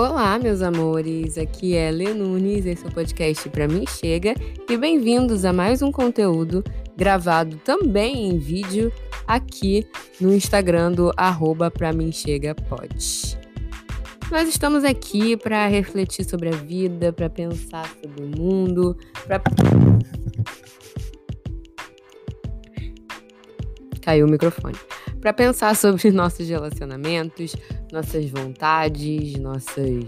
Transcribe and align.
Olá, 0.00 0.38
meus 0.38 0.62
amores. 0.62 1.36
Aqui 1.36 1.76
é 1.76 1.90
Lê 1.90 2.14
Nunes, 2.14 2.64
esse 2.64 2.82
é 2.86 2.88
o 2.88 2.90
podcast 2.90 3.46
Pra 3.50 3.68
Mim 3.68 3.84
Chega 3.86 4.34
e 4.66 4.74
bem-vindos 4.74 5.44
a 5.44 5.52
mais 5.52 5.82
um 5.82 5.92
conteúdo 5.92 6.64
gravado 6.96 7.58
também 7.58 8.30
em 8.30 8.38
vídeo 8.38 8.90
aqui 9.26 9.86
no 10.18 10.32
Instagram 10.32 10.92
do 10.92 11.12
arroba 11.18 11.70
Pra 11.70 11.92
Mim 11.92 12.10
Chega 12.10 12.54
Pod. 12.54 13.38
Nós 14.30 14.48
estamos 14.48 14.84
aqui 14.84 15.36
para 15.36 15.66
refletir 15.66 16.24
sobre 16.24 16.48
a 16.48 16.56
vida, 16.56 17.12
para 17.12 17.28
pensar 17.28 17.86
sobre 18.02 18.24
o 18.24 18.26
mundo, 18.26 18.96
para 19.26 19.38
Caiu 24.00 24.26
o 24.26 24.30
microfone. 24.30 24.78
Para 25.20 25.32
pensar 25.32 25.76
sobre 25.76 26.10
nossos 26.12 26.48
relacionamentos, 26.48 27.54
nossas 27.92 28.28
vontades, 28.30 29.38
nossas 29.38 30.04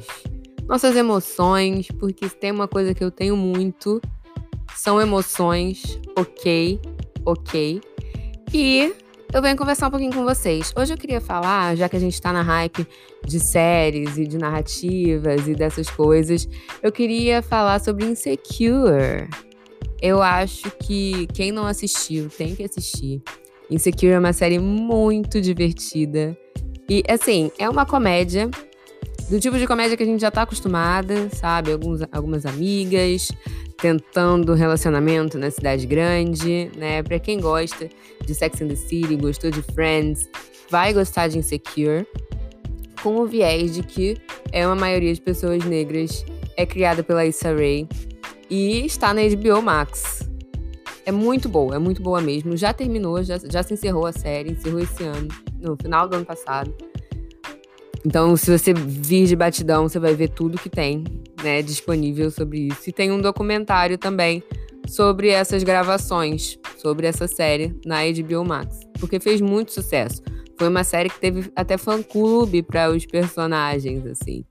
nossas 0.66 0.96
emoções, 0.96 1.88
porque 1.98 2.28
se 2.28 2.36
tem 2.36 2.50
uma 2.50 2.68
coisa 2.68 2.94
que 2.94 3.02
eu 3.02 3.10
tenho 3.10 3.36
muito, 3.36 4.00
são 4.74 5.00
emoções, 5.00 6.00
ok, 6.16 6.80
ok. 7.26 7.80
E 8.54 8.94
eu 9.32 9.42
venho 9.42 9.56
conversar 9.56 9.88
um 9.88 9.90
pouquinho 9.90 10.12
com 10.12 10.24
vocês. 10.24 10.72
Hoje 10.76 10.92
eu 10.92 10.98
queria 10.98 11.20
falar, 11.20 11.74
já 11.76 11.88
que 11.88 11.96
a 11.96 12.00
gente 12.00 12.20
tá 12.20 12.32
na 12.32 12.42
hype 12.42 12.86
de 13.26 13.40
séries 13.40 14.18
e 14.18 14.26
de 14.26 14.38
narrativas 14.38 15.48
e 15.48 15.54
dessas 15.54 15.90
coisas, 15.90 16.48
eu 16.82 16.92
queria 16.92 17.42
falar 17.42 17.80
sobre 17.80 18.04
Insecure. 18.04 19.28
Eu 20.00 20.22
acho 20.22 20.70
que 20.78 21.26
quem 21.28 21.52
não 21.52 21.66
assistiu 21.66 22.28
tem 22.28 22.54
que 22.54 22.64
assistir. 22.64 23.22
Insecure 23.74 24.12
é 24.12 24.18
uma 24.18 24.32
série 24.32 24.58
muito 24.58 25.40
divertida. 25.40 26.36
E, 26.88 27.02
assim, 27.08 27.50
é 27.58 27.68
uma 27.68 27.86
comédia, 27.86 28.50
do 29.30 29.40
tipo 29.40 29.58
de 29.58 29.66
comédia 29.66 29.96
que 29.96 30.02
a 30.02 30.06
gente 30.06 30.20
já 30.20 30.30
tá 30.30 30.42
acostumada, 30.42 31.28
sabe? 31.30 31.72
Alguns, 31.72 32.00
algumas 32.12 32.44
amigas 32.44 33.30
tentando 33.80 34.54
relacionamento 34.54 35.38
na 35.38 35.50
cidade 35.50 35.86
grande, 35.86 36.70
né? 36.76 37.02
Pra 37.02 37.18
quem 37.18 37.40
gosta 37.40 37.88
de 38.24 38.34
Sex 38.34 38.60
and 38.62 38.68
the 38.68 38.76
City, 38.76 39.16
gostou 39.16 39.50
de 39.50 39.62
Friends, 39.62 40.28
vai 40.70 40.92
gostar 40.92 41.28
de 41.28 41.38
Insecure, 41.38 42.06
com 43.02 43.16
o 43.16 43.26
viés 43.26 43.74
de 43.74 43.82
que 43.82 44.16
é 44.52 44.64
uma 44.66 44.76
maioria 44.76 45.12
de 45.12 45.20
pessoas 45.20 45.64
negras, 45.64 46.24
é 46.56 46.64
criada 46.64 47.02
pela 47.02 47.26
Issa 47.26 47.52
Rae 47.52 47.88
e 48.48 48.86
está 48.86 49.12
na 49.12 49.22
HBO 49.22 49.60
Max. 49.60 50.21
É 51.04 51.10
muito 51.10 51.48
boa, 51.48 51.74
é 51.74 51.78
muito 51.78 52.02
boa 52.02 52.20
mesmo. 52.20 52.56
Já 52.56 52.72
terminou, 52.72 53.22
já, 53.22 53.38
já 53.38 53.62
se 53.62 53.74
encerrou 53.74 54.06
a 54.06 54.12
série, 54.12 54.52
encerrou 54.52 54.80
esse 54.80 55.02
ano, 55.02 55.28
no 55.60 55.76
final 55.76 56.08
do 56.08 56.16
ano 56.16 56.24
passado. 56.24 56.72
Então, 58.04 58.36
se 58.36 58.56
você 58.56 58.72
vir 58.72 59.26
de 59.26 59.36
batidão, 59.36 59.88
você 59.88 59.98
vai 59.98 60.14
ver 60.14 60.28
tudo 60.28 60.58
que 60.58 60.68
tem, 60.68 61.04
né, 61.42 61.62
disponível 61.62 62.30
sobre 62.30 62.68
isso. 62.68 62.88
E 62.88 62.92
tem 62.92 63.12
um 63.12 63.20
documentário 63.20 63.96
também 63.96 64.42
sobre 64.88 65.28
essas 65.28 65.62
gravações, 65.62 66.58
sobre 66.78 67.06
essa 67.06 67.28
série 67.28 67.74
na 67.84 68.00
HBO 68.04 68.44
Max, 68.44 68.80
porque 68.98 69.20
fez 69.20 69.40
muito 69.40 69.72
sucesso. 69.72 70.20
Foi 70.58 70.68
uma 70.68 70.84
série 70.84 71.08
que 71.08 71.20
teve 71.20 71.50
até 71.54 71.76
fã-clube 71.76 72.62
para 72.62 72.90
os 72.90 73.06
personagens, 73.06 74.04
assim. 74.06 74.44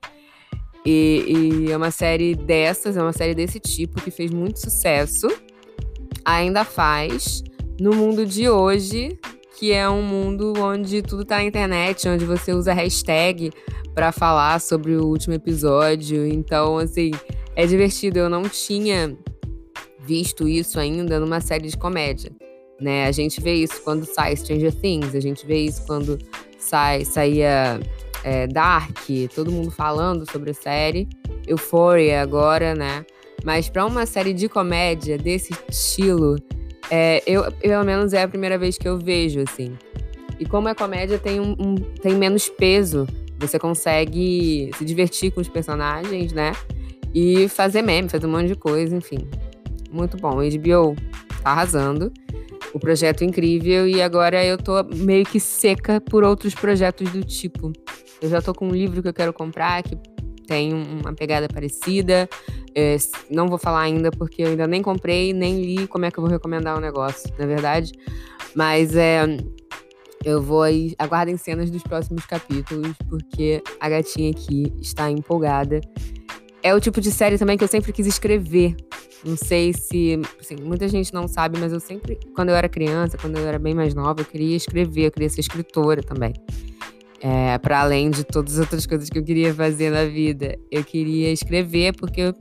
E, 0.86 1.66
e 1.68 1.72
é 1.72 1.78
uma 1.78 1.92
série 1.92 2.36
dessas, 2.36 2.98
é 2.98 3.02
uma 3.02 3.14
série 3.14 3.36
desse 3.36 3.60
tipo 3.60 4.02
que 4.02 4.10
fez 4.10 4.32
muito 4.32 4.60
sucesso 4.60 5.28
ainda 6.26 6.64
faz 6.64 7.44
no 7.80 7.96
mundo 7.96 8.26
de 8.26 8.50
hoje, 8.50 9.18
que 9.58 9.72
é 9.72 9.90
um 9.90 10.02
mundo 10.02 10.54
onde 10.58 11.02
tudo 11.02 11.26
tá 11.26 11.38
na 11.38 11.44
internet, 11.44 12.08
onde 12.08 12.26
você 12.26 12.54
usa 12.54 12.74
hashtag 12.74 13.52
para 13.94 14.12
falar 14.12 14.60
sobre 14.60 14.96
o 14.96 15.06
último 15.06 15.34
episódio. 15.34 16.26
Então, 16.26 16.78
assim, 16.78 17.12
é 17.56 17.66
divertido. 17.66 18.20
Eu 18.20 18.30
não 18.30 18.44
tinha 18.44 19.18
visto 20.00 20.48
isso 20.48 20.80
ainda 20.80 21.20
numa 21.20 21.40
série 21.40 21.68
de 21.68 21.78
comédia, 21.78 22.32
né? 22.80 23.06
A 23.06 23.12
gente 23.12 23.40
vê 23.40 23.54
isso 23.54 23.82
quando 23.84 24.06
sai 24.06 24.36
Stranger 24.36 24.74
Things, 24.74 25.16
a 25.16 25.20
gente 25.20 25.46
vê 25.46 25.60
isso 25.60 25.86
quando 25.86 26.18
sai 26.58 27.06
saía 27.06 27.80
é, 28.24 28.48
Dark, 28.48 28.98
todo 29.34 29.52
mundo 29.52 29.72
falando 29.72 30.30
sobre 30.32 30.52
a 30.52 30.54
série. 30.54 31.08
Euphoria 31.48 32.22
agora, 32.22 32.74
né? 32.76 33.06
Mas 33.44 33.70
para 33.70 33.86
uma 33.86 34.06
série 34.06 34.34
de 34.34 34.48
comédia 34.48 35.18
desse 35.18 35.54
estilo, 35.70 36.38
é, 36.90 37.24
eu, 37.26 37.52
pelo 37.54 37.84
menos 37.84 38.14
é 38.14 38.22
a 38.22 38.28
primeira 38.28 38.58
vez 38.58 38.78
que 38.78 38.88
eu 38.88 38.98
vejo, 38.98 39.42
assim. 39.42 39.78
E 40.40 40.46
como 40.46 40.68
é 40.68 40.76
comédia, 40.76 41.18
tem, 41.18 41.40
um, 41.40 41.56
um, 41.60 41.76
tem 41.76 42.16
menos 42.16 42.50
peso. 42.50 43.08
Você 43.40 43.58
consegue 43.58 44.72
se 44.78 44.86
divertir 44.86 45.32
com 45.32 45.42
os 45.42 45.48
personagens, 45.48 46.32
né? 46.34 46.52
E 47.14 47.48
fazer 47.48 47.82
meme, 47.82 48.10
fazer 48.10 48.26
um 48.26 48.32
monte 48.32 48.48
de 48.48 48.56
coisa, 48.56 48.96
enfim. 48.96 49.28
Muito 49.92 50.18
bom. 50.18 50.38
HBO 50.38 50.96
tá 51.44 51.52
arrasando. 51.52 52.12
O 52.74 52.80
projeto 52.80 53.22
é 53.22 53.26
incrível 53.26 53.88
e 53.88 54.02
agora 54.02 54.46
eu 54.46 54.58
tô 54.58 54.84
meio 54.84 55.26
que 55.26 55.40
seca 55.40 56.00
por 56.00 56.24
outros 56.24 56.56
projetos 56.56 57.12
do 57.12 57.24
tipo. 57.24 57.74
Eu 58.22 58.30
já 58.30 58.42
tô 58.42 58.54
com 58.54 58.68
um 58.68 58.72
livro 58.72 59.02
que 59.02 59.10
eu 59.10 59.14
quero 59.14 59.34
comprar 59.34 59.84
que 59.84 59.98
tem 60.48 60.74
uma 60.74 61.14
pegada 61.14 61.48
parecida. 61.48 62.30
É, 62.74 62.96
não 63.30 63.48
vou 63.48 63.58
falar 63.58 63.82
ainda 63.82 64.12
porque 64.12 64.44
eu 64.44 64.48
ainda 64.48 64.66
nem 64.66 64.82
comprei, 64.82 65.34
nem 65.34 65.62
li 65.62 65.88
como 65.88 66.06
é 66.06 66.12
que 66.12 66.18
eu 66.18 66.22
vou 66.22 66.32
recomendar 66.32 66.78
o 66.78 66.82
negócio, 66.82 67.30
na 67.38 67.44
é 67.44 67.48
verdade. 67.48 67.92
Mas 68.56 68.96
é, 68.96 69.26
eu 70.24 70.42
vou 70.42 70.62
aí, 70.62 70.94
aguardem 71.00 71.36
cenas 71.38 71.72
dos 71.72 71.82
próximos 71.84 72.26
capítulos, 72.26 72.96
porque 73.10 73.62
a 73.80 73.90
gatinha 73.90 74.32
aqui 74.32 74.72
está 74.80 75.10
empolgada. 75.10 75.82
É 76.64 76.76
o 76.76 76.80
tipo 76.80 77.02
de 77.02 77.12
série 77.12 77.38
também 77.38 77.58
que 77.58 77.64
eu 77.64 77.68
sempre 77.68 77.92
quis 77.92 78.06
escrever. 78.06 78.76
Não 79.24 79.36
sei 79.36 79.74
se. 79.74 80.20
Assim, 80.40 80.56
muita 80.58 80.88
gente 80.88 81.14
não 81.14 81.28
sabe, 81.28 81.60
mas 81.60 81.72
eu 81.74 81.80
sempre, 81.80 82.20
quando 82.36 82.50
eu 82.50 82.56
era 82.56 82.70
criança, 82.70 83.18
quando 83.18 83.38
eu 83.38 83.48
era 83.48 83.58
bem 83.58 83.74
mais 83.74 83.94
nova, 83.94 84.22
eu 84.22 84.26
queria 84.26 84.56
escrever, 84.56 85.08
eu 85.08 85.12
queria 85.12 85.30
ser 85.30 85.42
escritora 85.42 86.02
também. 86.04 86.34
É, 87.20 87.58
para 87.60 87.82
além 87.82 88.10
de 88.10 88.24
todas 88.24 88.54
as 88.54 88.60
outras 88.60 88.86
coisas 88.88 89.10
que 89.10 89.18
eu 89.18 89.24
queria 89.24 89.54
fazer 89.54 89.92
na 89.92 90.06
vida. 90.06 90.58
Eu 90.72 90.84
queria 90.84 91.32
escrever, 91.32 91.96
porque 91.96 92.34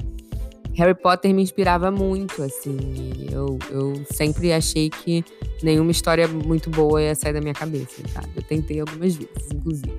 Harry 0.76 0.94
Potter 0.94 1.34
me 1.34 1.42
inspirava 1.42 1.90
muito, 1.90 2.42
assim. 2.42 3.26
Eu, 3.30 3.58
eu 3.70 4.02
sempre 4.10 4.52
achei 4.52 4.88
que 4.88 5.24
nenhuma 5.62 5.90
história 5.90 6.26
muito 6.28 6.70
boa 6.70 7.02
ia 7.02 7.14
sair 7.14 7.32
da 7.32 7.40
minha 7.40 7.54
cabeça, 7.54 8.02
sabe? 8.12 8.28
Eu 8.36 8.42
tentei 8.42 8.80
algumas 8.80 9.16
vezes, 9.16 9.50
inclusive. 9.52 9.92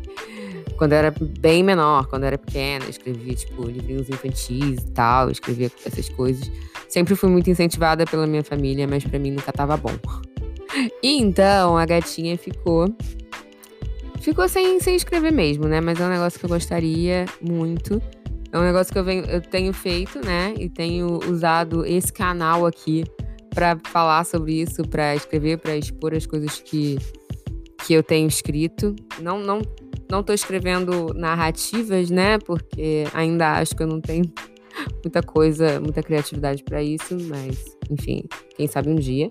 Quando 0.77 0.93
eu 0.93 0.97
era 0.97 1.13
bem 1.39 1.63
menor, 1.63 2.07
quando 2.07 2.23
eu 2.23 2.27
era 2.27 2.37
pequena, 2.37 2.85
escrevia, 2.85 3.35
tipo, 3.35 3.63
livrinhos 3.63 4.09
infantis 4.09 4.79
e 4.79 4.91
tal, 4.93 5.29
escrevia 5.29 5.69
essas 5.85 6.09
coisas. 6.09 6.49
Sempre 6.87 7.15
fui 7.15 7.29
muito 7.29 7.49
incentivada 7.49 8.05
pela 8.05 8.25
minha 8.25 8.43
família, 8.43 8.87
mas 8.87 9.03
para 9.03 9.19
mim 9.19 9.31
nunca 9.31 9.51
tava 9.51 9.77
bom. 9.77 9.91
E 11.03 11.19
então 11.19 11.77
a 11.77 11.85
gatinha 11.85 12.37
ficou. 12.37 12.87
Ficou 14.21 14.47
sem, 14.47 14.79
sem 14.79 14.95
escrever 14.95 15.31
mesmo, 15.31 15.65
né? 15.65 15.81
Mas 15.81 15.99
é 15.99 16.05
um 16.05 16.09
negócio 16.09 16.39
que 16.39 16.45
eu 16.45 16.49
gostaria 16.49 17.25
muito. 17.41 18.01
É 18.51 18.59
um 18.59 18.63
negócio 18.63 18.91
que 18.91 18.99
eu, 18.99 19.03
venho, 19.03 19.23
eu 19.25 19.41
tenho 19.41 19.71
feito, 19.71 20.19
né? 20.25 20.53
E 20.57 20.69
tenho 20.69 21.19
usado 21.29 21.85
esse 21.85 22.11
canal 22.11 22.65
aqui 22.65 23.05
para 23.49 23.77
falar 23.85 24.25
sobre 24.25 24.61
isso, 24.61 24.81
para 24.83 25.15
escrever, 25.15 25.57
para 25.57 25.77
expor 25.77 26.13
as 26.13 26.25
coisas 26.25 26.59
que, 26.59 26.97
que 27.85 27.93
eu 27.93 28.03
tenho 28.03 28.27
escrito. 28.27 28.93
Não, 29.21 29.39
não, 29.39 29.61
não 30.09 30.21
tô 30.21 30.33
escrevendo 30.33 31.13
narrativas, 31.13 32.09
né? 32.09 32.37
Porque 32.39 33.05
ainda 33.13 33.53
acho 33.53 33.73
que 33.73 33.83
eu 33.83 33.87
não 33.87 34.01
tenho 34.01 34.25
muita 35.01 35.23
coisa, 35.23 35.79
muita 35.79 36.03
criatividade 36.03 36.61
para 36.61 36.83
isso, 36.83 37.17
mas 37.29 37.57
enfim, 37.89 38.23
quem 38.57 38.67
sabe 38.67 38.89
um 38.89 38.95
dia. 38.95 39.29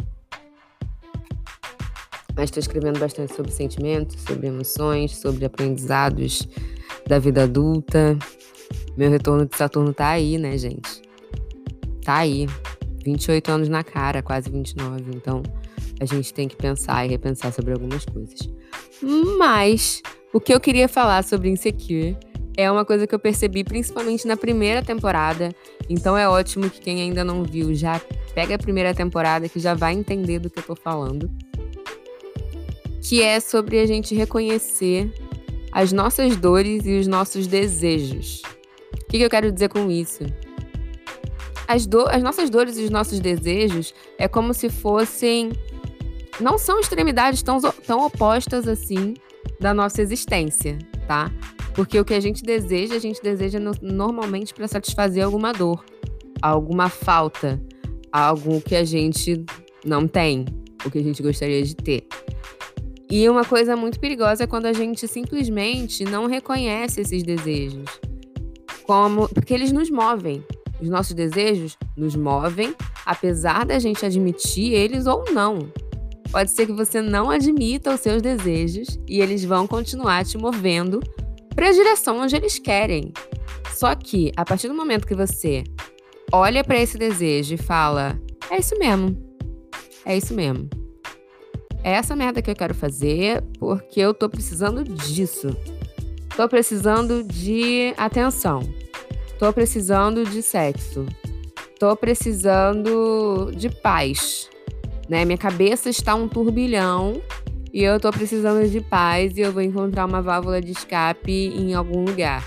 Mas 2.34 2.44
estou 2.44 2.60
escrevendo 2.60 2.98
bastante 2.98 3.34
sobre 3.34 3.52
sentimentos, 3.52 4.19
sobre 4.22 4.46
emoções, 4.46 5.17
sobre 5.19 5.44
aprendizados 5.44 6.49
da 7.06 7.19
vida 7.19 7.43
adulta, 7.43 8.17
meu 8.96 9.11
retorno 9.11 9.46
de 9.46 9.56
Saturno 9.56 9.93
tá 9.93 10.08
aí, 10.08 10.37
né, 10.38 10.56
gente? 10.58 11.02
Tá 12.05 12.17
aí. 12.17 12.46
28 13.05 13.50
anos 13.50 13.69
na 13.69 13.82
cara, 13.82 14.22
quase 14.22 14.50
29. 14.50 15.05
Então, 15.14 15.43
a 16.00 16.05
gente 16.05 16.32
tem 16.34 16.49
que 16.49 16.56
pensar 16.56 17.05
e 17.05 17.08
repensar 17.08 17.52
sobre 17.52 17.72
algumas 17.72 18.05
coisas. 18.05 18.49
Mas, 19.38 20.02
o 20.32 20.40
que 20.40 20.52
eu 20.52 20.61
queria 20.61 20.88
falar 20.88 21.25
sobre 21.25 21.49
Insecure 21.49 22.17
é 22.56 22.70
uma 22.70 22.84
coisa 22.84 23.06
que 23.06 23.14
eu 23.14 23.19
percebi 23.19 23.64
principalmente 23.64 24.26
na 24.26 24.37
primeira 24.37 24.82
temporada. 24.82 25.50
Então, 25.88 26.17
é 26.17 26.28
ótimo 26.28 26.69
que 26.69 26.81
quem 26.81 27.00
ainda 27.00 27.25
não 27.25 27.43
viu 27.43 27.75
já 27.75 28.00
pega 28.34 28.55
a 28.55 28.58
primeira 28.58 28.94
temporada 28.94 29.49
que 29.49 29.58
já 29.58 29.75
vai 29.75 29.94
entender 29.94 30.38
do 30.38 30.50
que 30.50 30.58
eu 30.58 30.62
tô 30.62 30.76
falando. 30.76 31.31
Que 33.02 33.22
é 33.22 33.40
sobre 33.40 33.81
a 33.81 33.87
gente 33.87 34.14
reconhecer 34.14 35.11
as 35.72 35.93
nossas 35.93 36.37
dores 36.37 36.84
e 36.84 36.99
os 36.99 37.06
nossos 37.06 37.46
desejos. 37.46 38.43
O 39.10 39.12
que, 39.12 39.18
que 39.18 39.24
eu 39.24 39.30
quero 39.30 39.50
dizer 39.50 39.68
com 39.68 39.90
isso? 39.90 40.22
As, 41.66 41.84
do 41.84 42.06
as 42.08 42.22
nossas 42.22 42.48
dores 42.48 42.78
e 42.78 42.84
os 42.84 42.90
nossos 42.90 43.18
desejos 43.18 43.92
é 44.16 44.28
como 44.28 44.54
se 44.54 44.68
fossem. 44.68 45.50
Não 46.38 46.56
são 46.56 46.78
extremidades 46.78 47.42
tão, 47.42 47.60
tão 47.60 48.06
opostas 48.06 48.68
assim 48.68 49.14
da 49.58 49.74
nossa 49.74 50.00
existência, 50.00 50.78
tá? 51.08 51.28
Porque 51.74 51.98
o 51.98 52.04
que 52.04 52.14
a 52.14 52.20
gente 52.20 52.44
deseja, 52.44 52.94
a 52.94 53.00
gente 53.00 53.20
deseja 53.20 53.58
no, 53.58 53.72
normalmente 53.82 54.54
para 54.54 54.68
satisfazer 54.68 55.24
alguma 55.24 55.52
dor, 55.52 55.84
alguma 56.40 56.88
falta, 56.88 57.60
algo 58.12 58.60
que 58.60 58.76
a 58.76 58.84
gente 58.84 59.44
não 59.84 60.06
tem, 60.06 60.44
o 60.84 60.90
que 60.90 60.98
a 60.98 61.02
gente 61.02 61.20
gostaria 61.20 61.64
de 61.64 61.74
ter. 61.74 62.06
E 63.10 63.28
uma 63.28 63.44
coisa 63.44 63.74
muito 63.74 63.98
perigosa 63.98 64.44
é 64.44 64.46
quando 64.46 64.66
a 64.66 64.72
gente 64.72 65.08
simplesmente 65.08 66.04
não 66.04 66.28
reconhece 66.28 67.00
esses 67.00 67.24
desejos. 67.24 68.09
Como, 68.90 69.28
porque 69.28 69.54
eles 69.54 69.70
nos 69.70 69.88
movem. 69.88 70.44
Os 70.82 70.88
nossos 70.88 71.14
desejos 71.14 71.78
nos 71.96 72.16
movem, 72.16 72.75
apesar 73.06 73.64
da 73.64 73.78
gente 73.78 74.04
admitir 74.04 74.72
eles 74.72 75.06
ou 75.06 75.26
não. 75.32 75.72
Pode 76.32 76.50
ser 76.50 76.66
que 76.66 76.72
você 76.72 77.00
não 77.00 77.31
admita 77.31 77.94
os 77.94 78.00
seus 78.00 78.20
desejos 78.20 78.98
e 79.06 79.20
eles 79.20 79.44
vão 79.44 79.64
continuar 79.64 80.25
te 80.25 80.37
movendo 80.37 80.98
para 81.54 81.69
a 81.69 81.72
direção 81.72 82.19
onde 82.19 82.34
eles 82.34 82.58
querem. 82.58 83.12
Só 83.72 83.94
que, 83.94 84.32
a 84.37 84.44
partir 84.44 84.66
do 84.66 84.75
momento 84.75 85.06
que 85.06 85.14
você 85.14 85.62
olha 86.32 86.64
para 86.64 86.81
esse 86.82 86.98
desejo 86.98 87.54
e 87.54 87.58
fala: 87.58 88.20
é 88.50 88.58
isso 88.58 88.76
mesmo, 88.76 89.16
é 90.04 90.16
isso 90.16 90.34
mesmo. 90.34 90.69
É 91.84 91.93
essa 91.93 92.16
merda 92.16 92.43
que 92.43 92.50
eu 92.50 92.56
quero 92.56 92.75
fazer 92.75 93.40
porque 93.56 94.00
eu 94.00 94.12
tô 94.12 94.28
precisando 94.28 94.82
disso. 94.82 95.56
Tô 96.36 96.48
precisando 96.48 97.22
de 97.22 97.94
atenção. 97.96 98.80
Tô 99.40 99.54
precisando 99.54 100.22
de 100.22 100.42
sexo. 100.42 101.06
Tô 101.78 101.96
precisando 101.96 103.50
de 103.56 103.70
paz. 103.70 104.50
Né? 105.08 105.25
Minha 105.25 105.38
cabeça 105.38 105.88
está 105.88 106.14
um 106.14 106.28
turbilhão 106.28 107.22
e 107.72 107.82
eu 107.82 107.98
tô 107.98 108.10
precisando 108.10 108.69
de 108.69 108.82
paz 108.82 109.38
e 109.38 109.40
eu 109.40 109.50
vou 109.50 109.62
encontrar 109.62 110.04
uma 110.04 110.20
válvula 110.20 110.60
de 110.60 110.72
escape 110.72 111.32
em 111.32 111.72
algum 111.72 112.04
lugar. 112.04 112.46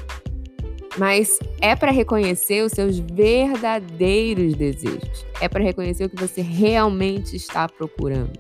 Mas 0.96 1.40
é 1.60 1.76
para 1.76 1.92
reconhecer 1.92 2.64
os 2.64 2.74
seus 2.74 3.00
verdadeiros 3.00 4.54
desejos. 4.54 5.26
É 5.42 5.50
para 5.50 5.64
reconhecer 5.64 6.06
o 6.06 6.10
que 6.12 6.22
você 6.22 6.42
realmente 6.42 7.36
está 7.36 7.68
procurando. 7.68 8.38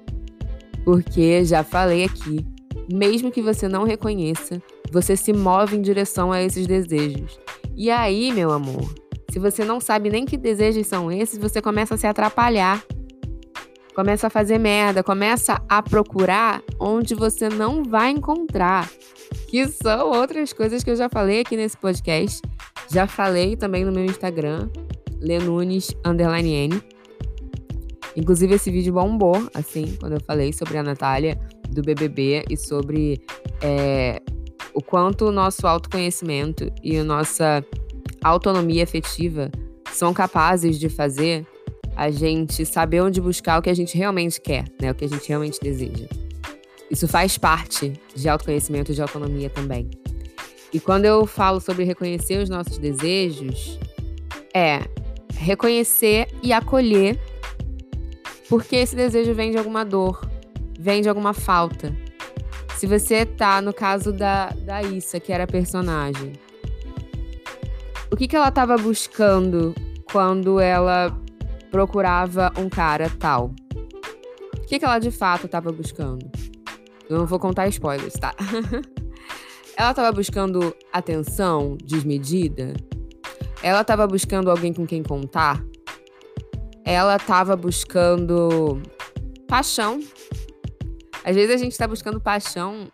Porque 0.85 1.43
já 1.43 1.63
falei 1.63 2.03
aqui, 2.03 2.45
mesmo 2.87 3.31
que 3.31 3.41
você 3.41 3.67
não 3.67 3.83
reconheça, 3.83 4.61
você 4.91 5.17
se 5.17 5.33
move 5.33 5.75
em 5.75 5.81
direção 5.81 6.31
a 6.31 6.39
esses 6.39 6.67
desejos. 6.67 7.42
E 7.75 7.89
aí, 7.89 8.31
meu 8.31 8.51
amor, 8.51 8.93
se 9.31 9.39
você 9.39 9.65
não 9.65 9.79
sabe 9.79 10.09
nem 10.09 10.25
que 10.25 10.37
desejos 10.37 10.85
são 10.85 11.11
esses, 11.11 11.39
você 11.39 11.61
começa 11.61 11.95
a 11.95 11.97
se 11.97 12.05
atrapalhar. 12.05 12.83
Começa 13.95 14.27
a 14.27 14.29
fazer 14.29 14.57
merda, 14.57 15.03
começa 15.03 15.61
a 15.69 15.81
procurar 15.81 16.63
onde 16.79 17.13
você 17.15 17.49
não 17.49 17.83
vai 17.83 18.11
encontrar. 18.11 18.89
Que 19.47 19.67
são 19.67 20.11
outras 20.11 20.53
coisas 20.53 20.83
que 20.83 20.89
eu 20.89 20.95
já 20.95 21.09
falei 21.09 21.41
aqui 21.41 21.55
nesse 21.55 21.77
podcast. 21.77 22.41
Já 22.91 23.07
falei 23.07 23.55
também 23.55 23.85
no 23.85 23.91
meu 23.91 24.05
Instagram, 24.05 24.69
Lenunes 25.19 25.95
N. 26.05 26.81
Inclusive, 28.15 28.55
esse 28.55 28.69
vídeo 28.69 28.93
bombou, 28.93 29.49
assim, 29.53 29.97
quando 29.99 30.13
eu 30.13 30.21
falei 30.21 30.53
sobre 30.53 30.77
a 30.77 30.83
Natália 30.83 31.39
do 31.69 31.81
BBB 31.81 32.45
e 32.49 32.55
sobre 32.55 33.19
é, 33.61 34.21
o 34.73 34.81
quanto 34.81 35.25
o 35.25 35.31
nosso 35.31 35.67
autoconhecimento 35.67 36.71
e 36.83 36.97
a 36.97 37.03
nossa 37.03 37.65
autonomia 38.23 38.83
afetiva 38.83 39.51
são 39.91 40.13
capazes 40.13 40.79
de 40.79 40.89
fazer 40.89 41.45
a 41.95 42.09
gente 42.09 42.65
saber 42.65 43.01
onde 43.01 43.21
buscar 43.21 43.59
o 43.59 43.61
que 43.61 43.69
a 43.69 43.73
gente 43.73 43.97
realmente 43.97 44.41
quer, 44.41 44.65
né? 44.81 44.91
O 44.91 44.95
que 44.95 45.05
a 45.05 45.09
gente 45.09 45.27
realmente 45.27 45.59
deseja. 45.61 46.07
Isso 46.89 47.07
faz 47.07 47.37
parte 47.37 47.93
de 48.15 48.29
autoconhecimento 48.29 48.91
e 48.91 48.95
de 48.95 49.01
autonomia 49.01 49.49
também. 49.49 49.89
E 50.73 50.79
quando 50.79 51.05
eu 51.05 51.27
falo 51.27 51.59
sobre 51.59 51.83
reconhecer 51.83 52.41
os 52.41 52.49
nossos 52.49 52.79
desejos, 52.79 53.77
é 54.53 54.81
reconhecer 55.35 56.27
e 56.41 56.51
acolher 56.51 57.19
porque 58.49 58.75
esse 58.75 58.95
desejo 58.95 59.33
vem 59.33 59.51
de 59.51 59.57
alguma 59.57 59.83
dor, 59.83 60.29
vem 60.79 61.01
de 61.01 61.09
alguma 61.09 61.33
falta. 61.33 61.95
Se 62.83 62.87
você 62.87 63.25
tá 63.25 63.61
no 63.61 63.73
caso 63.73 64.11
da, 64.11 64.49
da 64.49 64.83
Issa, 64.83 65.17
que 65.17 65.31
era 65.31 65.45
a 65.45 65.47
personagem, 65.47 66.33
o 68.11 68.17
que, 68.17 68.27
que 68.27 68.35
ela 68.35 68.51
tava 68.51 68.75
buscando 68.75 69.73
quando 70.11 70.59
ela 70.59 71.17
procurava 71.71 72.51
um 72.57 72.67
cara 72.67 73.09
tal? 73.17 73.55
O 74.57 74.67
que, 74.67 74.79
que 74.79 74.83
ela 74.83 74.99
de 74.99 75.11
fato 75.11 75.47
tava 75.47 75.71
buscando? 75.71 76.29
Eu 77.09 77.19
não 77.19 77.25
vou 77.25 77.39
contar 77.39 77.69
spoilers, 77.69 78.15
tá? 78.15 78.35
ela 79.77 79.93
tava 79.93 80.11
buscando 80.11 80.75
atenção 80.91 81.77
desmedida? 81.85 82.73
Ela 83.61 83.85
tava 83.85 84.05
buscando 84.05 84.51
alguém 84.51 84.73
com 84.73 84.85
quem 84.85 85.01
contar? 85.01 85.63
ela 86.83 87.15
estava 87.15 87.55
buscando 87.55 88.81
paixão. 89.47 90.01
Às 91.23 91.35
vezes 91.35 91.55
a 91.55 91.57
gente 91.57 91.71
está 91.71 91.87
buscando 91.87 92.19
paixão, 92.19 92.87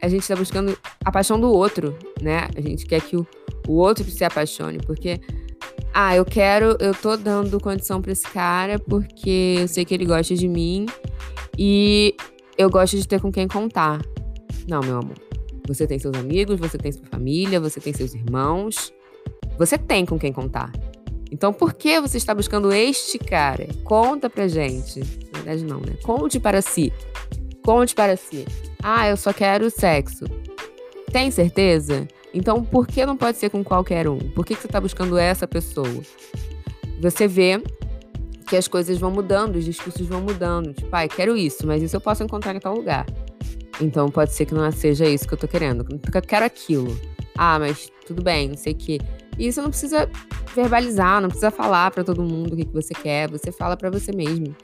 a 0.00 0.08
gente 0.08 0.22
está 0.22 0.36
buscando 0.36 0.76
a 1.04 1.10
paixão 1.10 1.40
do 1.40 1.50
outro, 1.50 1.96
né? 2.20 2.48
A 2.56 2.60
gente 2.60 2.86
quer 2.86 3.00
que 3.00 3.16
o, 3.16 3.26
o 3.66 3.72
outro 3.74 4.04
se 4.04 4.24
apaixone, 4.24 4.78
porque 4.78 5.20
ah, 5.94 6.16
eu 6.16 6.24
quero, 6.24 6.76
eu 6.80 6.94
tô 6.94 7.16
dando 7.16 7.60
condição 7.60 8.00
para 8.00 8.12
esse 8.12 8.26
cara 8.26 8.78
porque 8.78 9.56
eu 9.60 9.68
sei 9.68 9.84
que 9.84 9.92
ele 9.92 10.06
gosta 10.06 10.34
de 10.34 10.48
mim 10.48 10.86
e 11.58 12.14
eu 12.56 12.70
gosto 12.70 12.96
de 12.96 13.06
ter 13.06 13.20
com 13.20 13.30
quem 13.30 13.46
contar. 13.46 14.00
Não, 14.66 14.80
meu 14.80 14.98
amor. 14.98 15.16
Você 15.68 15.86
tem 15.86 15.98
seus 15.98 16.14
amigos, 16.16 16.58
você 16.58 16.78
tem 16.78 16.90
sua 16.90 17.06
família, 17.06 17.60
você 17.60 17.80
tem 17.80 17.92
seus 17.92 18.14
irmãos. 18.14 18.92
Você 19.58 19.76
tem 19.76 20.06
com 20.06 20.18
quem 20.18 20.32
contar. 20.32 20.72
Então, 21.30 21.52
por 21.52 21.72
que 21.74 22.00
você 22.00 22.16
está 22.16 22.34
buscando 22.34 22.72
este 22.72 23.18
cara? 23.18 23.68
Conta 23.84 24.28
pra 24.28 24.48
gente. 24.48 25.00
Na 25.32 25.38
verdade, 25.40 25.64
não, 25.64 25.80
né? 25.80 25.94
Conte 26.02 26.40
para 26.40 26.60
si. 26.60 26.92
Conte 27.62 27.94
para 27.94 28.16
si. 28.16 28.44
Ah, 28.82 29.08
eu 29.08 29.16
só 29.16 29.32
quero 29.32 29.70
sexo. 29.70 30.24
Tem 31.12 31.30
certeza? 31.30 32.08
Então, 32.34 32.64
por 32.64 32.86
que 32.86 33.04
não 33.04 33.16
pode 33.16 33.38
ser 33.38 33.50
com 33.50 33.62
qualquer 33.62 34.08
um? 34.08 34.18
Por 34.18 34.44
que, 34.44 34.54
que 34.54 34.62
você 34.62 34.66
está 34.66 34.80
buscando 34.80 35.18
essa 35.18 35.46
pessoa? 35.46 36.02
Você 37.00 37.28
vê 37.28 37.62
que 38.46 38.56
as 38.56 38.66
coisas 38.66 38.98
vão 38.98 39.10
mudando, 39.10 39.56
os 39.56 39.64
discursos 39.64 40.06
vão 40.06 40.22
mudando. 40.22 40.72
Tipo, 40.72 40.88
ah, 40.92 41.06
quero 41.06 41.36
isso, 41.36 41.66
mas 41.66 41.82
isso 41.82 41.94
eu 41.94 42.00
posso 42.00 42.22
encontrar 42.22 42.54
em 42.56 42.60
tal 42.60 42.74
lugar. 42.74 43.06
Então, 43.80 44.08
pode 44.08 44.32
ser 44.32 44.46
que 44.46 44.54
não 44.54 44.70
seja 44.72 45.06
isso 45.06 45.28
que 45.28 45.34
eu 45.34 45.38
tô 45.38 45.46
querendo. 45.46 45.86
Eu 46.12 46.22
quero 46.22 46.44
aquilo. 46.44 46.98
Ah, 47.36 47.58
mas 47.58 47.90
tudo 48.06 48.22
bem, 48.22 48.48
não 48.48 48.56
sei 48.56 48.72
o 48.72 48.76
que. 48.76 48.98
E 49.38 49.46
isso 49.46 49.62
não 49.62 49.70
precisa 49.70 50.08
verbalizar, 50.54 51.20
não 51.20 51.28
precisa 51.28 51.50
falar 51.50 51.90
para 51.90 52.04
todo 52.04 52.22
mundo 52.22 52.52
o 52.52 52.56
que, 52.56 52.64
que 52.64 52.72
você 52.72 52.94
quer, 52.94 53.30
você 53.30 53.50
fala 53.50 53.76
para 53.76 53.90
você 53.90 54.12
mesmo. 54.12 54.54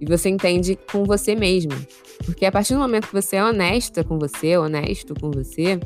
E 0.00 0.06
você 0.06 0.28
entende 0.28 0.78
com 0.90 1.04
você 1.04 1.34
mesmo. 1.34 1.72
Porque 2.24 2.44
a 2.46 2.52
partir 2.52 2.74
do 2.74 2.80
momento 2.80 3.08
que 3.08 3.14
você 3.14 3.36
é 3.36 3.44
honesta 3.44 4.04
com 4.04 4.18
você, 4.18 4.56
honesto 4.56 5.14
com 5.18 5.30
você, 5.30 5.78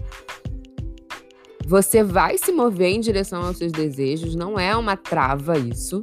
você 1.66 2.02
vai 2.02 2.38
se 2.38 2.50
mover 2.50 2.92
em 2.92 3.00
direção 3.00 3.42
aos 3.44 3.58
seus 3.58 3.72
desejos, 3.72 4.34
não 4.34 4.58
é 4.58 4.74
uma 4.76 4.96
trava 4.96 5.58
isso. 5.58 6.00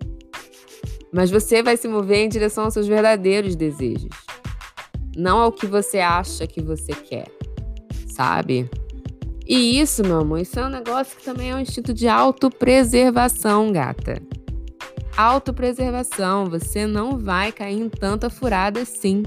Mas 1.12 1.32
você 1.32 1.64
vai 1.64 1.78
se 1.78 1.88
mover 1.88 2.20
em 2.20 2.30
direção 2.30 2.66
aos 2.66 2.74
seus 2.74 2.88
verdadeiros 2.88 3.56
desejos. 3.56 4.12
Não 5.16 5.40
ao 5.40 5.52
que 5.52 5.66
você 5.66 6.00
acha 6.00 6.46
que 6.46 6.62
você 6.62 6.92
quer, 6.94 7.28
sabe? 8.08 8.70
E 9.48 9.80
isso, 9.80 10.04
meu 10.04 10.22
amor, 10.22 10.40
isso 10.40 10.60
é 10.60 10.66
um 10.66 10.70
negócio 10.70 11.16
que 11.18 11.24
também 11.24 11.52
é 11.52 11.56
um 11.56 11.60
instinto 11.60 11.94
de 11.94 12.08
autopreservação, 12.08 13.72
gata. 13.72 14.22
Autopreservação, 15.18 16.46
você 16.46 16.86
não 16.86 17.18
vai 17.18 17.50
cair 17.50 17.80
em 17.80 17.88
tanta 17.88 18.30
furada 18.30 18.82
assim. 18.82 19.24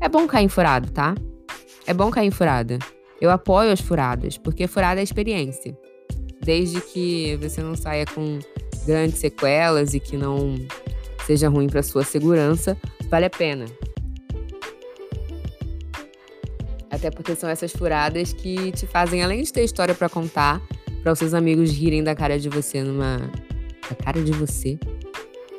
É 0.00 0.08
bom 0.08 0.24
cair 0.26 0.44
em 0.44 0.48
furado, 0.48 0.90
tá? 0.92 1.16
É 1.84 1.92
bom 1.92 2.12
cair 2.12 2.28
em 2.28 2.30
furada. 2.30 2.78
Eu 3.20 3.30
apoio 3.30 3.72
as 3.72 3.80
furadas, 3.80 4.38
porque 4.38 4.68
furada 4.68 5.00
é 5.00 5.02
experiência. 5.02 5.76
Desde 6.40 6.80
que 6.80 7.36
você 7.42 7.60
não 7.60 7.74
saia 7.74 8.04
com 8.06 8.38
grandes 8.86 9.18
sequelas 9.18 9.94
e 9.94 10.00
que 10.00 10.16
não 10.16 10.54
seja 11.26 11.48
ruim 11.48 11.66
para 11.66 11.82
sua 11.82 12.04
segurança, 12.04 12.76
vale 13.10 13.24
a 13.26 13.30
pena. 13.30 13.64
Até 16.88 17.10
porque 17.10 17.34
são 17.34 17.50
essas 17.50 17.72
furadas 17.72 18.32
que 18.32 18.70
te 18.70 18.86
fazem, 18.86 19.24
além 19.24 19.42
de 19.42 19.52
ter 19.52 19.64
história 19.64 19.94
para 19.94 20.08
contar, 20.08 20.62
para 21.02 21.12
os 21.12 21.18
seus 21.18 21.34
amigos 21.34 21.72
rirem 21.72 22.04
da 22.04 22.14
cara 22.14 22.38
de 22.38 22.48
você 22.48 22.82
numa. 22.82 23.18
Da 23.88 23.96
cara 23.96 24.22
de 24.22 24.32
você? 24.32 24.78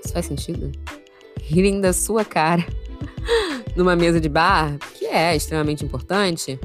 Isso 0.07 0.13
faz 0.13 0.25
sentido? 0.25 0.71
Rirem 1.41 1.81
da 1.81 1.91
sua 1.91 2.23
cara 2.23 2.65
numa 3.75 3.93
mesa 3.93 4.21
de 4.21 4.29
bar, 4.29 4.77
que 4.97 5.05
é 5.05 5.35
extremamente 5.35 5.83
importante, 5.83 6.57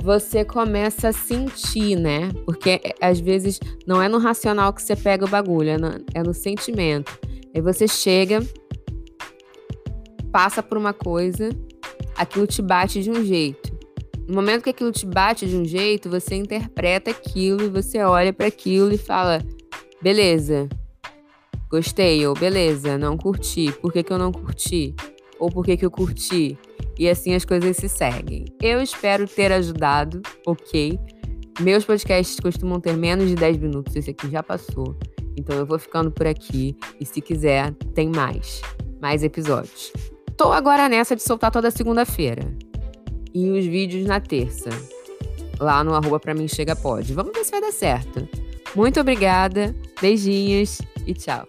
você 0.00 0.44
começa 0.44 1.08
a 1.08 1.12
sentir, 1.12 1.96
né? 1.96 2.30
Porque 2.44 2.80
é, 2.84 2.94
às 3.00 3.18
vezes 3.18 3.58
não 3.84 4.00
é 4.00 4.08
no 4.08 4.18
racional 4.18 4.72
que 4.72 4.80
você 4.80 4.94
pega 4.94 5.24
o 5.24 5.28
bagulho, 5.28 5.70
é 5.70 5.76
no, 5.76 5.88
é 6.14 6.22
no 6.22 6.32
sentimento. 6.32 7.18
Aí 7.52 7.60
você 7.60 7.88
chega, 7.88 8.40
passa 10.30 10.62
por 10.62 10.78
uma 10.78 10.92
coisa, 10.92 11.50
aquilo 12.14 12.46
te 12.46 12.62
bate 12.62 13.02
de 13.02 13.10
um 13.10 13.24
jeito. 13.24 13.72
No 14.28 14.36
momento 14.36 14.62
que 14.62 14.70
aquilo 14.70 14.92
te 14.92 15.04
bate 15.04 15.48
de 15.48 15.56
um 15.56 15.64
jeito, 15.64 16.08
você 16.08 16.36
interpreta 16.36 17.10
aquilo 17.10 17.64
e 17.64 17.68
você 17.68 18.00
olha 18.04 18.32
para 18.32 18.46
aquilo 18.46 18.92
e 18.92 18.98
fala: 18.98 19.42
beleza, 20.00 20.68
gostei, 21.72 22.26
ou 22.26 22.34
beleza, 22.34 22.98
não 22.98 23.16
curti. 23.16 23.72
Por 23.80 23.90
que, 23.90 24.02
que 24.02 24.12
eu 24.12 24.18
não 24.18 24.30
curti? 24.30 24.94
Ou 25.38 25.50
por 25.50 25.64
que, 25.64 25.74
que 25.78 25.86
eu 25.86 25.90
curti? 25.90 26.58
E 26.98 27.08
assim 27.08 27.34
as 27.34 27.46
coisas 27.46 27.78
se 27.78 27.88
seguem. 27.88 28.44
Eu 28.60 28.82
espero 28.82 29.26
ter 29.26 29.50
ajudado, 29.50 30.20
ok? 30.46 30.98
Meus 31.60 31.82
podcasts 31.84 32.38
costumam 32.38 32.78
ter 32.78 32.94
menos 32.94 33.28
de 33.28 33.34
10 33.34 33.56
minutos, 33.56 33.96
esse 33.96 34.10
aqui 34.10 34.30
já 34.30 34.42
passou. 34.42 34.94
Então 35.34 35.56
eu 35.56 35.64
vou 35.64 35.78
ficando 35.78 36.10
por 36.10 36.26
aqui 36.26 36.76
e 37.00 37.06
se 37.06 37.22
quiser, 37.22 37.72
tem 37.94 38.10
mais. 38.10 38.60
Mais 39.00 39.22
episódios. 39.22 39.92
Tô 40.36 40.52
agora 40.52 40.90
nessa 40.90 41.16
de 41.16 41.22
soltar 41.22 41.50
toda 41.50 41.70
segunda-feira. 41.70 42.54
E 43.32 43.48
os 43.50 43.64
vídeos 43.64 44.06
na 44.06 44.20
terça. 44.20 44.68
Lá 45.58 45.82
no 45.82 45.94
arroba 45.94 46.20
pra 46.20 46.34
mim 46.34 46.46
chega 46.46 46.76
pode. 46.76 47.14
Vamos 47.14 47.32
ver 47.32 47.44
se 47.44 47.50
vai 47.50 47.62
dar 47.62 47.72
certo. 47.72 48.28
Muito 48.74 49.00
obrigada, 49.00 49.74
beijinhos 50.00 50.82
e 51.06 51.14
tchau. 51.14 51.46